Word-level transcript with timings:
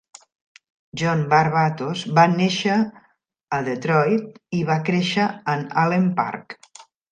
John 1.01 1.19
Varvatos 1.33 2.01
va 2.21 2.23
nàixer 2.31 2.79
en 3.59 3.69
Detroit 3.69 4.41
i 4.61 4.65
va 4.73 4.81
créixer 4.91 5.29
en 5.57 5.65
Allen 5.85 6.11
Park. 6.23 6.61